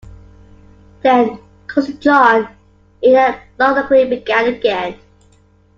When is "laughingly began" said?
3.59-4.47